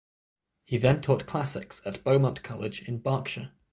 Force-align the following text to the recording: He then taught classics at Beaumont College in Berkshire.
He 0.65 0.77
then 0.79 1.01
taught 1.01 1.27
classics 1.27 1.79
at 1.85 2.03
Beaumont 2.03 2.41
College 2.41 2.81
in 2.81 3.01
Berkshire. 3.01 3.51